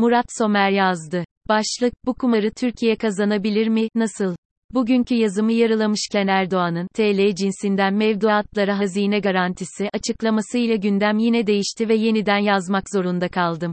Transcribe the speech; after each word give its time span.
Murat 0.00 0.26
Somer 0.38 0.70
yazdı. 0.70 1.24
Başlık, 1.48 1.94
bu 2.06 2.14
kumarı 2.14 2.50
Türkiye 2.50 2.96
kazanabilir 2.96 3.68
mi, 3.68 3.88
nasıl? 3.94 4.36
Bugünkü 4.74 5.14
yazımı 5.14 5.52
yarılamışken 5.52 6.26
Erdoğan'ın, 6.26 6.86
TL 6.94 7.34
cinsinden 7.34 7.94
mevduatlara 7.94 8.78
hazine 8.78 9.20
garantisi 9.20 9.88
açıklamasıyla 9.92 10.76
gündem 10.76 11.18
yine 11.18 11.46
değişti 11.46 11.88
ve 11.88 11.94
yeniden 11.94 12.38
yazmak 12.38 12.84
zorunda 12.94 13.28
kaldım. 13.28 13.72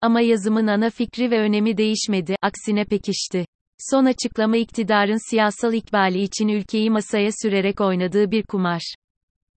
Ama 0.00 0.20
yazımın 0.20 0.66
ana 0.66 0.90
fikri 0.90 1.30
ve 1.30 1.40
önemi 1.40 1.76
değişmedi, 1.76 2.36
aksine 2.42 2.84
pekişti. 2.84 3.44
Son 3.90 4.04
açıklama 4.04 4.56
iktidarın 4.56 5.30
siyasal 5.30 5.74
ikbali 5.74 6.22
için 6.22 6.48
ülkeyi 6.48 6.90
masaya 6.90 7.30
sürerek 7.42 7.80
oynadığı 7.80 8.30
bir 8.30 8.42
kumar. 8.42 8.94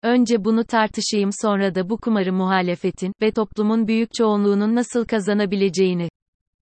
Önce 0.04 0.44
bunu 0.44 0.64
tartışayım 0.64 1.30
sonra 1.42 1.76
da 1.76 1.90
bu 1.90 1.98
kumarı 1.98 2.34
muhalefetin 2.34 3.14
ve 3.22 3.32
toplumun 3.32 3.88
büyük 3.88 4.14
çoğunluğunun 4.14 4.76
nasıl 4.76 5.06
kazanabileceğini. 5.06 6.10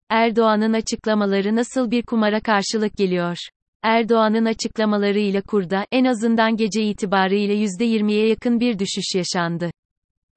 Erdoğan'ın 0.09 0.73
açıklamaları 0.73 1.55
nasıl 1.55 1.91
bir 1.91 2.03
kumara 2.03 2.39
karşılık 2.39 2.97
geliyor? 2.97 3.37
Erdoğan'ın 3.83 4.45
açıklamalarıyla 4.45 5.41
kurda, 5.41 5.85
en 5.91 6.05
azından 6.05 6.57
gece 6.57 6.83
itibarıyla 6.83 7.55
%20'ye 7.55 8.27
yakın 8.27 8.59
bir 8.59 8.79
düşüş 8.79 9.15
yaşandı. 9.15 9.71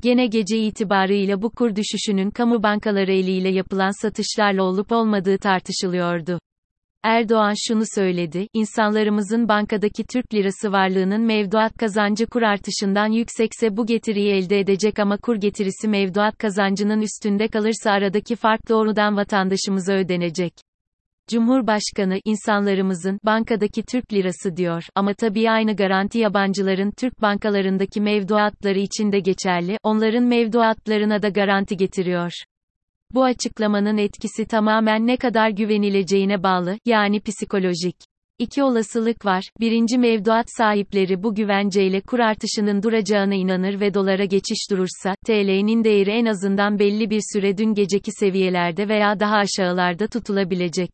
Gene 0.02 0.27
gece 0.27 0.58
itibarıyla 0.58 1.42
bu 1.42 1.50
kur 1.50 1.77
düşüşünün 1.77 2.30
kamu 2.30 2.62
bankaları 2.62 3.12
eliyle 3.12 3.48
yapılan 3.48 4.02
satışlarla 4.02 4.62
olup 4.62 4.92
olmadığı 4.92 5.38
tartışılıyordu. 5.38 6.38
Erdoğan 7.06 7.55
şunu 7.69 7.83
söyledi, 7.95 8.48
insanlarımızın 8.52 9.48
bankadaki 9.48 10.05
Türk 10.12 10.34
lirası 10.34 10.73
varlığının 10.73 11.20
mevduat 11.20 11.78
kazancı 11.78 12.27
kur 12.27 12.42
artışından 12.42 13.06
yüksekse 13.12 13.77
bu 13.77 13.87
getiriyi 13.87 14.33
elde 14.33 14.60
edecek 14.60 14.98
ama 14.98 15.16
kur 15.16 15.37
getirisi 15.37 15.88
mevduat 15.88 16.38
kazancının 16.38 17.00
üstünde 17.00 17.48
kalırsa 17.48 17.91
aradaki 17.91 18.37
fark 18.37 18.69
doğrudan 18.69 19.16
vatandaşımıza 19.16 19.92
ödenecek. 19.92 20.52
Cumhurbaşkanı, 21.30 22.20
insanlarımızın, 22.24 23.19
bankadaki 23.25 23.83
Türk 23.83 24.12
lirası 24.12 24.56
diyor, 24.56 24.84
ama 24.95 25.14
tabii 25.14 25.50
aynı 25.50 25.77
garanti 25.77 26.19
yabancıların 26.19 26.91
Türk 26.91 27.23
bankalarındaki 27.23 28.00
mevduatları 28.00 28.78
için 28.78 29.12
de 29.12 29.20
geçerli, 29.20 29.78
onların 29.83 30.25
mevduatlarına 30.25 31.23
da 31.23 31.28
garanti 31.28 31.77
getiriyor. 31.77 32.33
Bu 33.14 33.24
açıklamanın 33.24 33.98
etkisi 33.98 34.46
tamamen 34.46 35.06
ne 35.06 35.16
kadar 35.16 35.50
güvenileceğine 35.50 36.42
bağlı, 36.42 36.78
yani 36.84 37.20
psikolojik. 37.20 37.96
İki 38.38 38.62
olasılık 38.62 39.26
var. 39.26 39.44
Birinci 39.60 39.98
mevduat 39.98 40.46
sahipleri 40.58 41.22
bu 41.22 41.34
güvenceyle 41.34 42.00
kur 42.00 42.18
artışının 42.18 42.82
duracağına 42.82 43.34
inanır 43.34 43.80
ve 43.80 43.94
dolara 43.94 44.24
geçiş 44.24 44.70
durursa, 44.70 45.14
TL'nin 45.27 45.84
değeri 45.84 46.10
en 46.10 46.24
azından 46.24 46.78
belli 46.78 47.10
bir 47.10 47.22
süre 47.32 47.58
dün 47.58 47.74
geceki 47.74 48.10
seviyelerde 48.12 48.88
veya 48.88 49.20
daha 49.20 49.36
aşağılarda 49.36 50.06
tutulabilecek. 50.06 50.90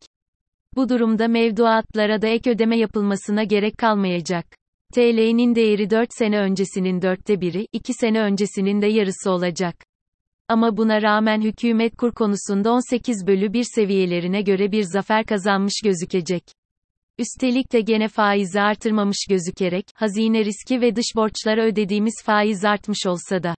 Bu 0.75 0.89
durumda 0.89 1.27
mevduatlara 1.27 2.21
da 2.21 2.27
ek 2.27 2.51
ödeme 2.51 2.77
yapılmasına 2.77 3.43
gerek 3.43 3.77
kalmayacak. 3.77 4.45
TL'nin 4.93 5.55
değeri 5.55 5.89
4 5.89 6.09
sene 6.11 6.39
öncesinin 6.39 7.01
dörtte 7.01 7.41
biri, 7.41 7.67
2 7.73 7.93
sene 7.93 8.21
öncesinin 8.21 8.81
de 8.81 8.87
yarısı 8.87 9.31
olacak. 9.31 9.75
Ama 10.47 10.77
buna 10.77 11.01
rağmen 11.01 11.41
hükümet 11.41 11.97
kur 11.97 12.11
konusunda 12.11 12.71
18 12.71 13.27
bölü 13.27 13.53
1 13.53 13.63
seviyelerine 13.75 14.41
göre 14.41 14.71
bir 14.71 14.83
zafer 14.83 15.25
kazanmış 15.25 15.81
gözükecek. 15.83 16.43
Üstelik 17.17 17.73
de 17.73 17.81
gene 17.81 18.07
faizi 18.07 18.61
artırmamış 18.61 19.25
gözükerek, 19.29 19.85
hazine 19.95 20.45
riski 20.45 20.81
ve 20.81 20.95
dış 20.95 21.05
borçlara 21.15 21.65
ödediğimiz 21.65 22.23
faiz 22.25 22.65
artmış 22.65 23.05
olsa 23.05 23.43
da. 23.43 23.55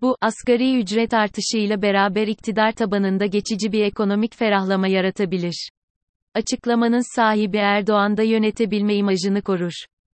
Bu, 0.00 0.16
asgari 0.20 0.80
ücret 0.80 1.14
artışıyla 1.14 1.82
beraber 1.82 2.28
iktidar 2.28 2.72
tabanında 2.72 3.26
geçici 3.26 3.72
bir 3.72 3.84
ekonomik 3.84 4.36
ferahlama 4.36 4.88
yaratabilir. 4.88 5.70
Açıklamanın 6.34 7.16
sahibi 7.16 7.56
Erdoğan 7.56 8.16
da 8.16 8.22
yönetebilme 8.22 8.94
imajını 8.94 9.42
korur. 9.42 9.72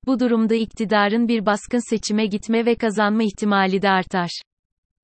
Bu 0.06 0.20
durumda 0.20 0.56
iktidarın 0.56 1.28
bir 1.28 1.46
baskın 1.46 1.90
seçime 1.90 2.26
gitme 2.26 2.66
ve 2.66 2.76
kazanma 2.76 3.24
ihtimali 3.24 3.82
de 3.82 3.90
artar. 3.90 4.42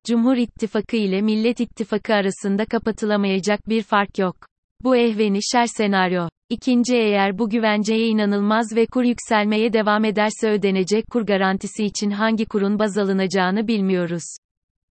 Cumhur 0.05 0.37
İttifakı 0.37 0.95
ile 0.95 1.21
Millet 1.21 1.59
İttifakı 1.59 2.13
arasında 2.13 2.65
kapatılamayacak 2.65 3.69
bir 3.69 3.83
fark 3.83 4.19
yok. 4.19 4.35
Bu 4.83 4.95
ehveni 4.95 5.39
şer 5.51 5.65
senaryo. 5.65 6.29
İkinci 6.49 6.95
eğer 6.95 7.39
bu 7.39 7.49
güvenceye 7.49 8.07
inanılmaz 8.07 8.75
ve 8.75 8.85
kur 8.85 9.03
yükselmeye 9.03 9.73
devam 9.73 10.05
ederse 10.05 10.49
ödenecek 10.49 11.05
kur 11.11 11.25
garantisi 11.25 11.83
için 11.83 12.11
hangi 12.11 12.45
kurun 12.45 12.79
baz 12.79 12.97
alınacağını 12.97 13.67
bilmiyoruz. 13.67 14.23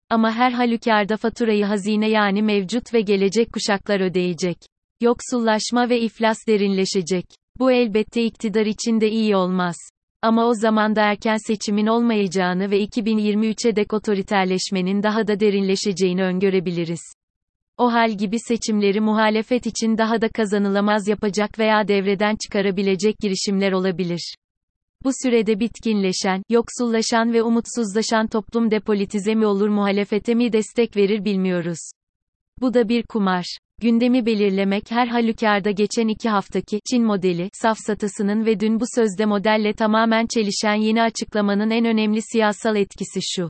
Ama 0.09 0.31
her 0.31 0.51
halükarda 0.51 1.17
faturayı 1.17 1.65
hazine 1.65 2.09
yani 2.09 2.41
mevcut 2.41 2.93
ve 2.93 3.01
gelecek 3.01 3.53
kuşaklar 3.53 3.99
ödeyecek. 3.99 4.57
Yoksullaşma 5.01 5.89
ve 5.89 5.99
iflas 5.99 6.37
derinleşecek. 6.47 7.25
Bu 7.59 7.71
elbette 7.71 8.23
iktidar 8.23 8.65
için 8.65 9.01
de 9.01 9.09
iyi 9.09 9.35
olmaz. 9.35 9.75
Ama 10.21 10.45
o 10.45 10.53
zaman 10.53 10.95
da 10.95 11.01
erken 11.01 11.37
seçimin 11.47 11.87
olmayacağını 11.87 12.71
ve 12.71 12.83
2023'e 12.83 13.75
dek 13.75 13.93
otoriterleşmenin 13.93 15.03
daha 15.03 15.27
da 15.27 15.39
derinleşeceğini 15.39 16.23
öngörebiliriz. 16.23 17.01
O 17.77 17.93
hal 17.93 18.11
gibi 18.11 18.39
seçimleri 18.39 18.99
muhalefet 18.99 19.65
için 19.65 19.97
daha 19.97 20.21
da 20.21 20.29
kazanılamaz 20.29 21.07
yapacak 21.07 21.59
veya 21.59 21.87
devreden 21.87 22.35
çıkarabilecek 22.35 23.19
girişimler 23.19 23.71
olabilir. 23.71 24.35
Bu 25.03 25.11
sürede 25.23 25.59
bitkinleşen, 25.59 26.43
yoksullaşan 26.49 27.33
ve 27.33 27.43
umutsuzlaşan 27.43 28.27
toplum 28.27 28.71
depolitize 28.71 29.35
mi 29.35 29.45
olur 29.45 29.69
muhalefete 29.69 30.35
mi 30.35 30.53
destek 30.53 30.97
verir 30.97 31.25
bilmiyoruz. 31.25 31.79
Bu 32.61 32.73
da 32.73 32.89
bir 32.89 33.03
kumar. 33.03 33.57
Gündemi 33.81 34.25
belirlemek 34.25 34.91
her 34.91 35.07
halükarda 35.07 35.71
geçen 35.71 36.07
iki 36.07 36.29
haftaki 36.29 36.79
Çin 36.91 37.03
modeli 37.03 37.49
safsatasının 37.53 38.45
ve 38.45 38.59
dün 38.59 38.79
bu 38.79 38.83
sözde 38.95 39.25
modelle 39.25 39.73
tamamen 39.73 40.25
çelişen 40.33 40.73
yeni 40.73 41.01
açıklamanın 41.01 41.69
en 41.69 41.85
önemli 41.85 42.21
siyasal 42.21 42.75
etkisi 42.75 43.19
şu. 43.23 43.49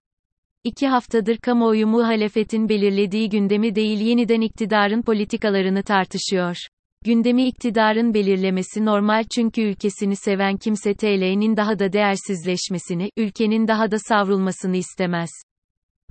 İki 0.64 0.88
haftadır 0.88 1.38
kamuoyu 1.38 1.88
muhalefetin 1.88 2.70
belirlediği 2.70 3.30
gündemi 3.30 3.76
değil 3.76 4.00
yeniden 4.00 4.42
iktidarın 4.42 5.02
politikalarını 5.02 5.84
tartışıyor. 5.84 6.58
Gündemi 7.06 7.48
iktidarın 7.48 8.14
belirlemesi 8.14 8.86
normal 8.86 9.24
çünkü 9.36 9.62
ülkesini 9.62 10.16
seven 10.16 10.58
kimse 10.58 10.94
TL'nin 10.94 11.58
daha 11.58 11.80
da 11.80 11.94
değersizleşmesini, 11.94 13.10
ülkenin 13.18 13.68
daha 13.68 13.92
da 13.92 14.00
savrulmasını 14.00 14.78
istemez. 14.78 15.30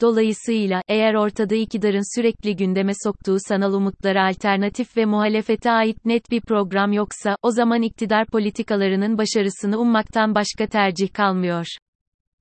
Dolayısıyla, 0.01 0.83
eğer 0.89 1.15
ortada 1.15 1.55
iktidarın 1.55 2.17
sürekli 2.17 2.57
gündeme 2.57 2.93
soktuğu 3.05 3.37
sanal 3.49 3.73
umutlara 3.73 4.29
alternatif 4.29 4.97
ve 4.97 5.05
muhalefete 5.05 5.71
ait 5.71 6.05
net 6.05 6.31
bir 6.31 6.41
program 6.41 6.93
yoksa, 6.93 7.37
o 7.43 7.51
zaman 7.51 7.83
iktidar 7.83 8.27
politikalarının 8.27 9.19
başarısını 9.19 9.79
ummaktan 9.79 10.35
başka 10.35 10.67
tercih 10.67 11.13
kalmıyor. 11.13 11.67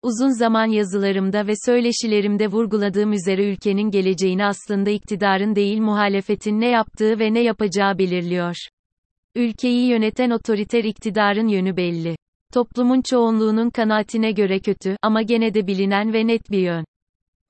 Uzun 0.03 0.39
zaman 0.39 0.65
yazılarımda 0.65 1.47
ve 1.47 1.53
söyleşilerimde 1.65 2.47
vurguladığım 2.47 3.13
üzere 3.13 3.51
ülkenin 3.51 3.91
geleceğini 3.91 4.45
aslında 4.45 4.89
iktidarın 4.89 5.55
değil 5.55 5.81
muhalefetin 5.81 6.61
ne 6.61 6.69
yaptığı 6.69 7.19
ve 7.19 7.33
ne 7.33 7.43
yapacağı 7.43 7.97
belirliyor. 7.97 8.55
Ülkeyi 9.35 9.87
yöneten 9.87 10.29
otoriter 10.29 10.83
iktidarın 10.83 11.47
yönü 11.47 11.77
belli. 11.77 12.15
Toplumun 12.53 13.01
çoğunluğunun 13.01 13.69
kanaatine 13.69 14.31
göre 14.31 14.59
kötü 14.59 14.97
ama 15.01 15.21
gene 15.21 15.53
de 15.53 15.67
bilinen 15.67 16.13
ve 16.13 16.27
net 16.27 16.51
bir 16.51 16.59
yön. 16.59 16.85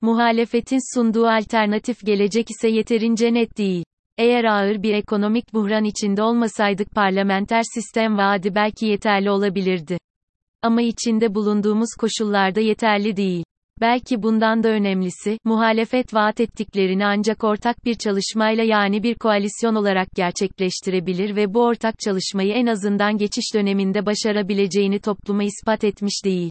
Muhalefetin 0.00 0.94
sunduğu 0.94 1.26
alternatif 1.26 2.06
gelecek 2.06 2.50
ise 2.50 2.68
yeterince 2.68 3.34
net 3.34 3.58
değil. 3.58 3.84
Eğer 4.18 4.44
ağır 4.44 4.82
bir 4.82 4.94
ekonomik 4.94 5.54
buhran 5.54 5.84
içinde 5.84 6.22
olmasaydık 6.22 6.90
parlamenter 6.90 7.62
sistem 7.74 8.18
vaadi 8.18 8.54
belki 8.54 8.86
yeterli 8.86 9.30
olabilirdi. 9.30 9.98
Ama 10.62 10.82
içinde 10.82 11.34
bulunduğumuz 11.34 11.88
koşullarda 12.00 12.60
yeterli 12.60 13.16
değil. 13.16 13.44
Belki 13.80 14.22
bundan 14.22 14.62
da 14.62 14.68
önemlisi, 14.68 15.38
muhalefet 15.44 16.14
vaat 16.14 16.40
ettiklerini 16.40 17.06
ancak 17.06 17.44
ortak 17.44 17.84
bir 17.84 17.94
çalışmayla 17.94 18.64
yani 18.64 19.02
bir 19.02 19.14
koalisyon 19.14 19.74
olarak 19.74 20.08
gerçekleştirebilir 20.16 21.36
ve 21.36 21.54
bu 21.54 21.64
ortak 21.64 21.94
çalışmayı 21.98 22.52
en 22.52 22.66
azından 22.66 23.18
geçiş 23.18 23.54
döneminde 23.54 24.06
başarabileceğini 24.06 24.98
topluma 24.98 25.44
ispat 25.44 25.84
etmiş 25.84 26.24
değil. 26.24 26.50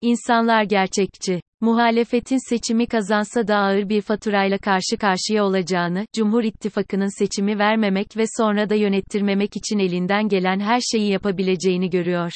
İnsanlar 0.00 0.62
gerçekçi. 0.62 1.40
Muhalefetin 1.62 2.48
seçimi 2.48 2.86
kazansa 2.86 3.48
da 3.48 3.56
ağır 3.56 3.88
bir 3.88 4.00
faturayla 4.00 4.58
karşı 4.58 4.96
karşıya 5.00 5.44
olacağını, 5.44 6.06
Cumhur 6.14 6.44
İttifakı'nın 6.44 7.18
seçimi 7.18 7.58
vermemek 7.58 8.16
ve 8.16 8.24
sonra 8.36 8.70
da 8.70 8.74
yönettirmemek 8.74 9.56
için 9.56 9.78
elinden 9.78 10.28
gelen 10.28 10.60
her 10.60 10.80
şeyi 10.80 11.10
yapabileceğini 11.12 11.90
görüyor. 11.90 12.32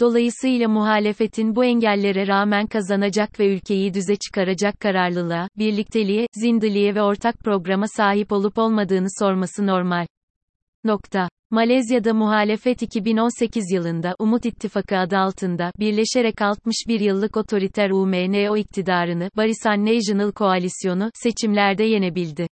Dolayısıyla 0.00 0.68
muhalefetin 0.68 1.56
bu 1.56 1.64
engellere 1.64 2.26
rağmen 2.26 2.66
kazanacak 2.66 3.40
ve 3.40 3.54
ülkeyi 3.54 3.94
düze 3.94 4.16
çıkaracak 4.16 4.80
kararlılığa, 4.80 5.48
birlikteliğe, 5.58 6.26
zindiliğe 6.32 6.94
ve 6.94 7.02
ortak 7.02 7.38
programa 7.38 7.88
sahip 7.88 8.32
olup 8.32 8.58
olmadığını 8.58 9.08
sorması 9.18 9.66
normal. 9.66 10.06
Nokta. 10.84 11.28
Malezya'da 11.50 12.14
muhalefet 12.14 12.82
2018 12.82 13.72
yılında 13.72 14.14
Umut 14.18 14.46
İttifakı 14.46 14.96
adı 14.96 15.16
altında 15.16 15.72
birleşerek 15.78 16.42
61 16.42 17.00
yıllık 17.00 17.36
otoriter 17.36 17.90
UMNO 17.90 18.56
iktidarını 18.56 19.30
Barisan 19.36 19.86
National 19.86 20.32
Koalisyonu 20.32 21.10
seçimlerde 21.14 21.84
yenebildi. 21.84 22.46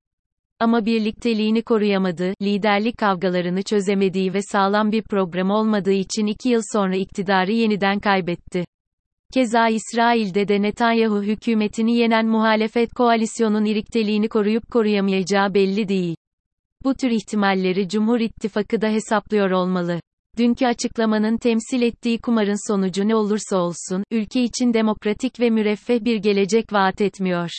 Ama 0.61 0.87
birlikteliğini 0.87 1.63
koruyamadığı, 1.63 2.35
liderlik 2.43 2.99
kavgalarını 2.99 3.63
çözemediği 3.63 4.35
ve 4.35 4.43
sağlam 4.43 4.93
bir 4.93 5.03
program 5.03 5.51
olmadığı 5.51 5.93
için 5.93 6.27
iki 6.27 6.49
yıl 6.49 6.63
sonra 6.73 6.97
iktidarı 6.97 7.53
yeniden 7.53 8.01
kaybetti. 8.01 8.65
Keza 9.35 9.69
İsrail'de 9.69 10.49
de 10.49 10.63
Netanyahu 10.63 11.23
hükümetini 11.23 11.97
yenen 11.97 12.27
muhalefet 12.27 12.95
koalisyonun 12.95 13.65
irikteliğini 13.65 14.29
koruyup 14.29 14.71
koruyamayacağı 14.71 15.55
belli 15.55 15.89
değil. 15.89 16.17
Bu 16.87 16.95
tür 16.95 17.11
ihtimalleri 17.11 17.89
Cumhur 17.89 18.21
İttifakı 18.21 18.81
da 18.81 18.89
hesaplıyor 18.89 19.51
olmalı. 19.51 20.01
Dünkü 20.39 20.67
açıklamanın 20.67 21.37
temsil 21.37 21.83
ettiği 21.83 22.21
kumarın 22.21 22.69
sonucu 22.73 23.09
ne 23.09 23.17
olursa 23.17 23.57
olsun, 23.57 24.05
ülke 24.11 24.43
için 24.43 24.75
demokratik 24.75 25.41
ve 25.41 25.51
müreffeh 25.51 26.05
bir 26.05 26.17
gelecek 26.17 26.73
vaat 26.73 27.01
etmiyor. 27.01 27.51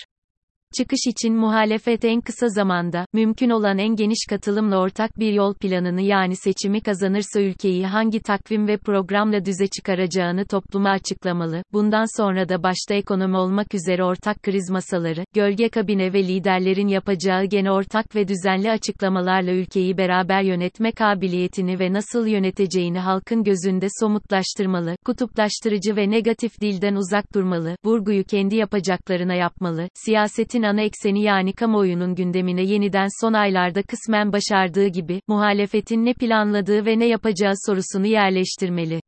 Çıkış 0.75 0.99
için 1.07 1.35
muhalefet 1.35 2.05
en 2.05 2.21
kısa 2.21 2.47
zamanda, 2.47 3.05
mümkün 3.13 3.49
olan 3.49 3.77
en 3.77 3.95
geniş 3.95 4.25
katılımla 4.29 4.77
ortak 4.77 5.19
bir 5.19 5.33
yol 5.33 5.53
planını 5.53 6.01
yani 6.01 6.35
seçimi 6.35 6.81
kazanırsa 6.81 7.41
ülkeyi 7.41 7.85
hangi 7.85 8.19
takvim 8.19 8.67
ve 8.67 8.77
programla 8.77 9.45
düze 9.45 9.67
çıkaracağını 9.67 10.45
topluma 10.45 10.89
açıklamalı. 10.89 11.63
Bundan 11.73 12.17
sonra 12.17 12.49
da 12.49 12.63
başta 12.63 12.93
ekonomi 12.93 13.37
olmak 13.37 13.73
üzere 13.73 14.03
ortak 14.03 14.43
kriz 14.43 14.69
masaları, 14.69 15.23
gölge 15.33 15.69
kabine 15.69 16.13
ve 16.13 16.23
liderlerin 16.23 16.87
yapacağı 16.87 17.45
gene 17.45 17.71
ortak 17.71 18.15
ve 18.15 18.27
düzenli 18.27 18.71
açıklamalarla 18.71 19.51
ülkeyi 19.51 19.97
beraber 19.97 20.41
yönetme 20.41 20.91
kabiliyetini 20.91 21.79
ve 21.79 21.93
nasıl 21.93 22.27
yöneteceğini 22.27 22.99
halkın 22.99 23.43
gözünde 23.43 23.87
somutlaştırmalı, 23.99 24.95
kutuplaştırıcı 25.05 25.95
ve 25.95 26.09
negatif 26.09 26.61
dilden 26.61 26.95
uzak 26.95 27.35
durmalı, 27.35 27.77
vurguyu 27.85 28.23
kendi 28.23 28.55
yapacaklarına 28.55 29.33
yapmalı, 29.33 29.89
siyasetin 29.93 30.56
siyasetin 30.57 30.63
ana 30.63 30.81
ekseni 30.81 31.23
yani 31.23 31.53
kamuoyunun 31.53 32.15
gündemine 32.15 32.63
yeniden 32.63 33.07
son 33.21 33.33
aylarda 33.33 33.83
kısmen 33.83 34.33
başardığı 34.33 34.87
gibi, 34.87 35.21
muhalefetin 35.27 36.05
ne 36.05 36.13
planladığı 36.13 36.85
ve 36.85 36.99
ne 36.99 37.05
yapacağı 37.05 37.53
sorusunu 37.67 38.07
yerleştirmeli. 38.07 39.01